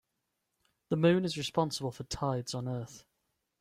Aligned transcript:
The 0.89 0.95
moon 0.97 1.25
is 1.25 1.37
responsible 1.37 1.91
for 1.91 2.05
tides 2.05 2.55
on 2.55 2.67
earth. 2.67 3.05